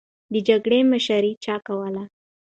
د 0.33 0.35
جګړې 0.47 0.79
مشري 0.91 1.31
چا 1.45 1.55
کوله؟ 1.67 2.03